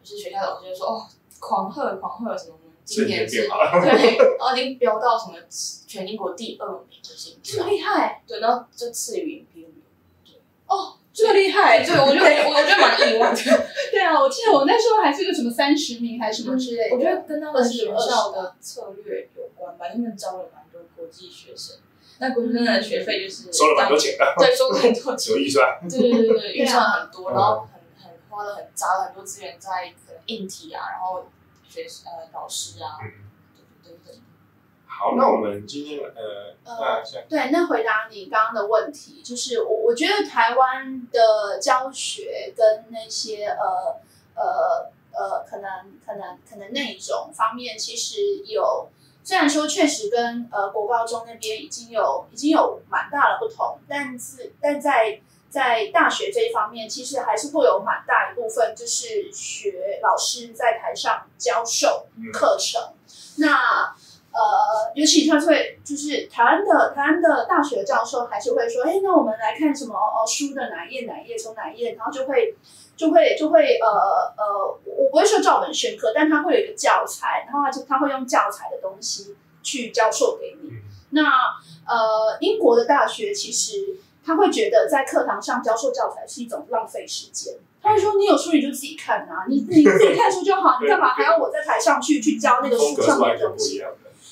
[0.03, 5.39] 就是学校的老师就说哦，狂贺狂贺什么，今年是对，然后已经飙到什么
[5.87, 8.23] 全英国第二名的新校这么，厉害。
[8.27, 9.71] 对，然后就次于 Imperial。
[10.67, 11.85] 哦，这么厉害！
[11.85, 13.37] 对，我觉得我我觉得蛮意外的。
[13.91, 16.97] 对啊，我记得我那时候还是个什么三十名还是什么之类的。
[16.97, 21.77] 我觉得跟他们学校的策略有关吧，因为招了蛮多国际学生，
[22.19, 25.79] 那国际学生的学费就是收了蛮多钱的，对，收了很多钱 有，预算。
[25.89, 31.27] 对对对对对，预算很多，嗯然后很很花了很砸了很多资源在可能硬体啊，然后
[31.69, 32.97] 学呃老师啊，
[35.03, 43.97] 好，那我们今天呃，那像对，那回答你刚刚的问题，就是我我觉得台湾的教学跟那些呃
[44.35, 45.71] 呃呃，可能
[46.05, 48.91] 可能可能那种方面，其实有
[49.25, 62.93] 虽然说确实跟呃国高中那边已经有已经有蛮大的不同，但是但在在大学这一方面，其实还是会有蛮大一部分就是学老师在台上教授嗯课程，
[63.39, 63.97] 那。
[64.33, 72.55] 呃，尤其他会就是台湾的台湾的大学教授还是会说，哎，那我们来看什么哦书的哪一页哪一页从哪一页，然后就会
[72.97, 73.87] 就会就会呃
[74.37, 80.71] 呃，我不会说照本宣科，但他会有一个教材，然后他就他会用教材的东西去教授给你。
[80.71, 81.25] 嗯那
[81.89, 87.55] 呃，英国的大学其实他会觉得在课堂上教授教材是一种浪费时间。
[87.83, 93.83] 他会说：“你有书你就自己看啊，你你自己看书就好，你干嘛还要我在台上去去教那个书上面的东西？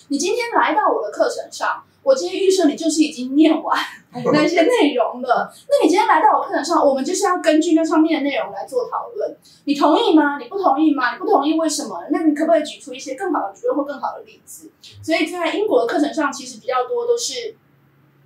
[0.09, 3.79] 你今天来到我的课程上，我今天预设你就是已经念完
[4.33, 5.53] 那些内容了。
[5.69, 9.37] 那你今天来到我课程上，我们就是要根据那上面的内容来做讨论。
[9.65, 10.39] 你同意吗？
[10.39, 11.13] 你不同意吗？
[11.13, 12.03] 你不同意为什么？
[12.11, 14.71] 那你可不可以举出一些更好的理论或更好的例子？
[15.03, 17.55] 所以在英国的课程上，其实比较多都是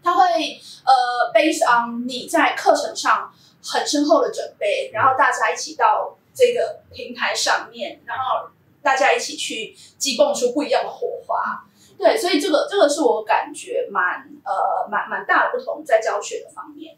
[0.04, 0.22] 他会
[0.84, 3.32] 呃 based on 你在课程上
[3.64, 8.48] 很深厚的准备，然后大家一起到这个平台上面，然后
[8.80, 11.64] 大家一起去激蹦出不一样的火花。
[11.98, 16.96] 对，所以这个这个是我感觉蛮呃蛮蛮大的不同在教学的方面。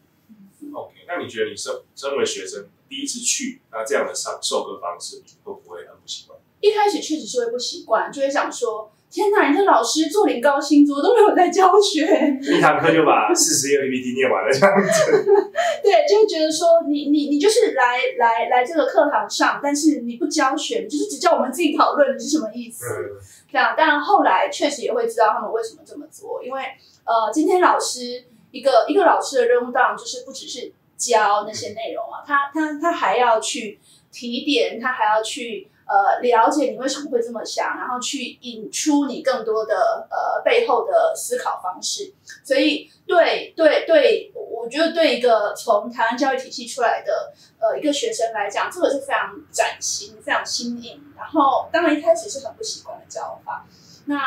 [0.73, 6.39] OK，那你觉得你身身为学生第一次去，那这样的上授课方式，你会不会很不习惯？
[6.59, 12.37] 一开始确实是会不习惯，就会想说：天哪，你这老师做领高薪族都没有在教学。
[12.41, 15.23] 一堂课就把四十页 PPT 念完了，这样子。
[15.81, 22.83] 对，就会觉得说你你你就是来来来这个课堂上，但是你不教学，你就是只叫我们自己讨论，你是什么意思？
[22.87, 23.15] 嗯
[23.49, 26.61] 这样，当然后来确实也会知道他们为什么这么做，因为
[27.05, 33.79] 呃，今天老师一个一个老师的任务当然就是不只是教那些内容啊，他他他还要去
[34.11, 42.13] 提点，他还要去呃了解你为什么会这么想，然后去引出你更多的呃背后的思考方式。
[42.43, 51.13] 所以对对对，我觉得对一个从台湾教育体系出来的呃一个学生来讲，这个是非常崭新、非常新颖。
[51.15, 53.65] 然后当然一开始是很不习惯的教法，
[54.05, 54.17] 那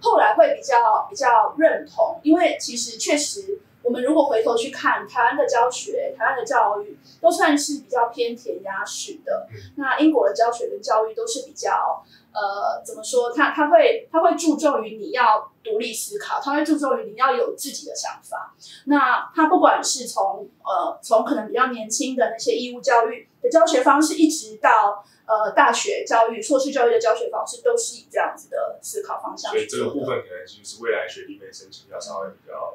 [0.00, 3.60] 后来会比较比较认同，因为其实确实。
[3.86, 9.46] 我们如果回头去看台湾的教学，台湾的教育都算是比较偏填鸭式的。
[9.76, 13.32] 那英国的教学跟教育都是比较，呃，怎么说？
[13.32, 18.56] 他他会他会注重于你要独立思考，他会注重于你要有自己的想法。
[18.86, 29.52] 那他不管是从呃从可能比较年轻的那些义务教育的教学方式，一直到呃大学教育、硕士教育的教学方式，都是以这样子的思考方向。
[29.52, 32.74] 所以这个部分可能就是未来学历妹申请要稍微比较。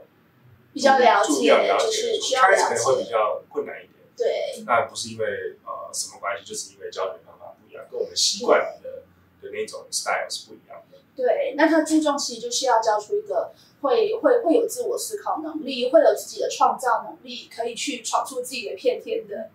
[0.73, 1.31] 比较了解，
[1.79, 3.91] 就是需要了解，可能会比较困难一点。
[4.15, 5.25] 对，那不是因为
[5.65, 9.03] 呃什么关系，就是因为教学方法不一样，跟我们习惯的
[9.41, 10.99] 的那种 style 是不一样的。
[11.15, 13.51] 对，那他注重其实就是要教出一个
[13.81, 19.49] 会会会有自我思考能力，会有自己的创造能力，可以去闯出自己的片天的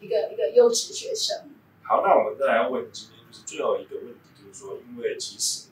[0.00, 1.50] 一个一个优质学生。
[1.82, 5.68] 好，那我们再来问今天就是最后一个问题，就是说，因为其实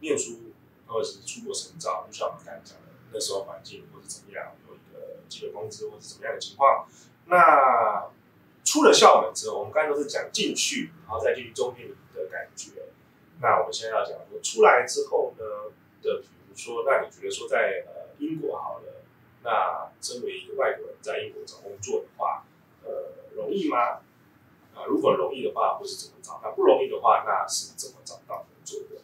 [0.00, 0.52] 念书
[0.86, 2.81] 或者是出国深造，就像我们刚才讲的。
[3.12, 6.86] 那时候环境或者怎么样，有一个基本工资或者怎么样的情况，
[7.26, 8.10] 那
[8.64, 12.70] 出了校门之后，我们刚才都是讲进去，然后再进去中间的感觉。
[13.40, 15.44] 那我们现在要讲说出来之后呢
[16.00, 19.02] 的，比如说，那你觉得说在呃英国好了，
[19.42, 22.44] 那身为一个外国人在英国找工作的话，
[22.84, 22.90] 呃，
[23.34, 24.00] 容易吗？
[24.74, 26.40] 啊，如果容易的话，或是怎么找？
[26.42, 29.02] 那不容易的话，那是怎么找到工作的？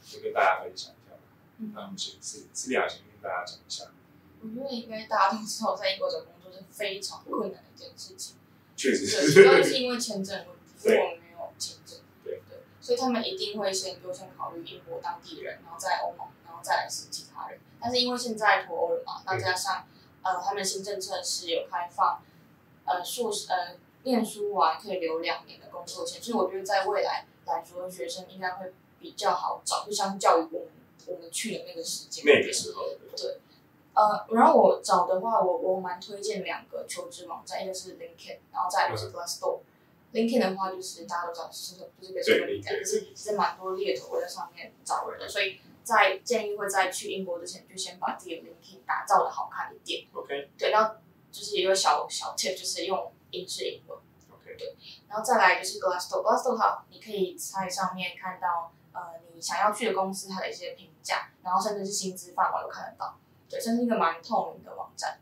[0.00, 1.16] 就跟大家分享一下。
[1.74, 3.00] 那我们先是是两先。
[3.26, 3.84] 大家讲一下，
[4.40, 8.36] 我觉得应该大家都知道，在英国找工作是非常困难的一件事情。
[8.76, 11.98] 确实是，主要是因为签证问题，因为我们没有签证。
[12.22, 17.58] 对对，所以他们一定会先优先考虑英国当地人，然后再欧盟，然后再来是其他人。
[17.80, 19.86] 但是因为现在脱欧了嘛，那加上
[20.22, 22.22] 呃，他们新政策是有开放
[22.84, 30.68] 呃硕士呃念书完可以留两年的工作签，所以我觉得在未来来说，学生应该会比较好找，就相较于我们。
[31.06, 32.82] 我们去的那个时间，那个时候，
[33.16, 33.38] 对，
[33.94, 39.60] 呃，然后我找的话，我我蛮推荐两个求职网站，一个是 LinkedIn，然后再就是 Glassdoor。
[40.12, 50.06] LinkedIn 的话，就是大家都知道是就是个什么网站，就是其实蛮多猎头会在上面找人的，所以在建议会在去英国之前，就先把自己的 LinkedIn 打造的好看一点。
[50.12, 50.50] OK。
[50.58, 50.96] 对，然后
[51.30, 53.98] 就是一个小小 tip，就是用英式英文。
[54.30, 54.56] OK。
[54.58, 54.74] 对，
[55.08, 58.72] 然后再来就是 Glassdoor，Glassdoor 哈，你可以在上面看到。
[59.40, 63.18] 想要去的公司它的一些评价，然后甚至是薪资范围都看得到，
[63.48, 65.18] 对，算是一个蛮透明的网站。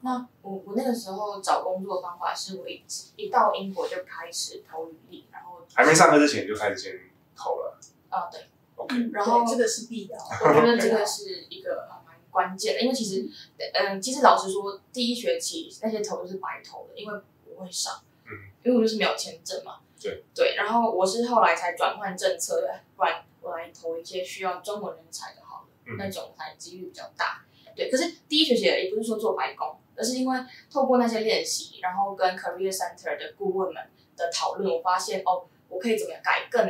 [0.00, 2.84] 那我我那个时候找工作的方法是，我一
[3.16, 7.00] 一到英国就开始投履历，然后还没上课之前就开始先
[7.36, 7.78] 投了。
[8.08, 13.26] 啊，对，OK，然后这个是必要，我觉得这个是一个蛮关键的，因为其实，
[13.74, 18.32] 嗯，其实老实说，第一学期那些投都是白投的，因为不会上，嗯，
[18.64, 19.76] 因为我就是没有签证嘛。
[19.98, 27.44] 对对，然后我是后来才转换政策，不然我来投一些需要中文人才的，好了，那种才几率比较大。
[27.74, 30.38] 对，可是第一学期也不是说做白工，而是因为
[30.70, 33.82] 透过那些练习，然后跟 Career Center 的顾问们
[34.16, 36.62] 的讨论，我发现哦，我可以怎么样改更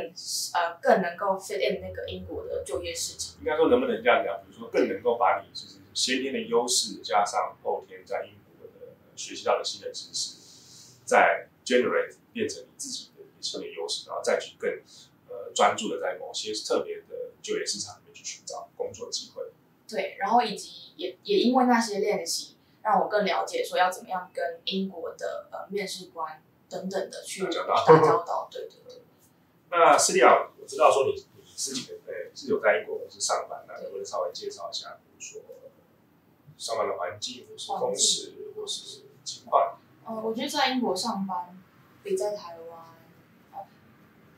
[0.53, 3.35] 呃更能够 fit in 那个英国的就业市场。
[3.39, 4.39] 应该说能不能这样讲？
[4.43, 13.09] 比如说更能够把你就是先天的优势加上后天在英国的学习到的新的知识，再 generate 变成你自己。
[13.43, 14.77] 新的优势，然后再去更呃
[15.53, 19.43] 专注的在某些特别的就业市场里面去寻找工作机会。
[19.87, 28.47] 对，然后以及也也因为那些练习，让我更了解说要怎么样跟英国的呃面试官等等的去打交道。
[28.51, 29.01] 对对对。
[29.69, 35.41] 那斯利亚，我知道说你你自己的呃是有在英国公司上班，那能不能稍微介绍一下，比如说
[36.57, 39.77] 上班的环境，或是工时，或是情况？
[40.07, 41.57] 嗯，我觉得在英国上班
[42.03, 42.72] 比在台湾。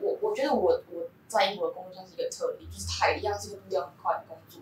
[0.05, 4.61] 我我觉得我我在英国的工作算是一个特例，就是它一样是个步调很快的工作，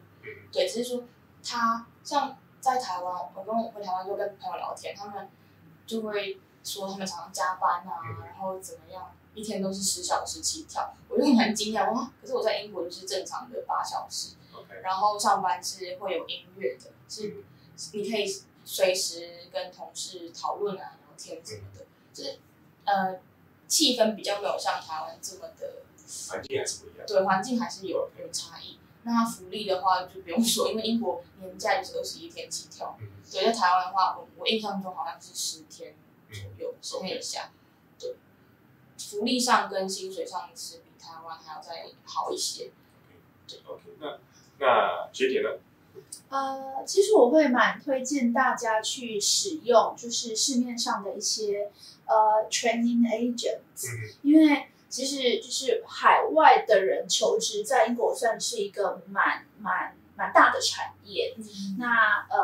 [0.54, 1.04] 对，只是说
[1.44, 5.30] 他像在台湾，我跟我回台湾就跟朋友聊天，他们
[5.86, 12.10] 就会说他们常常加班啊，然后怎么样，一天都是十小时起跳，我就很惊讶哇！
[12.22, 14.38] 可是我在英国就是正常的八小时，
[14.82, 17.44] 然后上班是会有音乐的，是
[17.91, 18.26] 你可以
[18.64, 22.39] 随时跟同事讨论啊、聊天什么的，就是
[22.86, 23.20] 呃。
[23.74, 25.82] 气氛比较没有像台湾这么的，
[26.30, 27.07] 环境还是不一样。
[27.07, 28.78] 对，环境还是有有差异。
[29.01, 32.95] 那福利的话就不用说，因为英国年假就是二十一天起跳。
[33.32, 35.95] 对，在台湾的话，我我印象中好像是十天
[36.30, 37.49] 左右，十天以下。
[37.97, 38.15] 对，
[38.99, 42.69] 福利上跟薪水上是比台湾还要再好一些。
[43.65, 44.19] OK，那
[44.59, 45.49] 那学姐呢？
[46.34, 51.70] 呃，其实我会蛮推荐大家去使用，就是市面上的一些
[52.08, 61.36] 呃 training agents，嗯因为其实就是海外的人求职在英国算是一个蛮蛮蛮大的产业。
[61.78, 62.43] 那呃，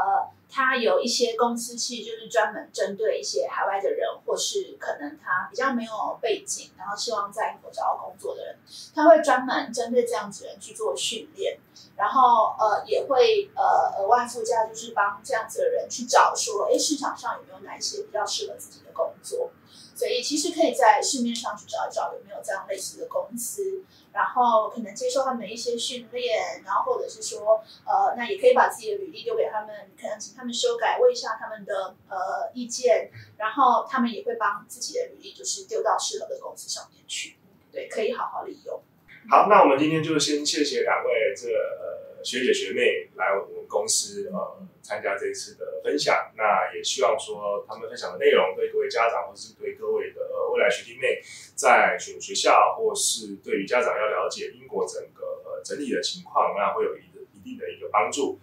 [0.51, 8.55] 他有一些公司其实就是专门针对一些海外的人，或是可能他比较没有背景，然后希望在英国找到工作的人，
[8.95, 11.59] 他会专门针对这样子人去做训练，
[11.95, 19.51] 然后呃也会呃额外附加，就是帮这样子的人去找说，哎，市场上有没有哪一些比较适合自己的工作。
[19.99, 23.83] 所以其实可以在市面上去找一找有没有这样类似的公司，
[24.13, 37.35] 然后可能接受他们的一些训练，然后或者是说，呃，那也可以把自己的履历丢给他们，可能请他们修改，问一下他们的呃意见，然后他们也会帮自己的履历就是丢到适合的公司上面去，
[37.69, 38.81] 对，可以好好利用。
[39.29, 46.31] 好，那我们今天就先谢谢两位这个学姐学妹来我们公司呃参加这一次的分享。
[46.35, 51.21] 那也希望说他们分享的内容对各位家长或是对各位的呃未来学弟妹
[51.55, 58.39] 在选学校或是对于家长要了解英国整个呃整体的情况，那会有一个一定的一个帮助。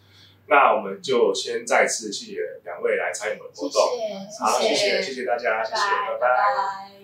[0.49, 3.83] 那我们就先再次谢谢两位来参与我们的活动。
[3.99, 6.96] 谢，好，谢谢谢谢谢大家，谢谢，拜拜拜拜拜。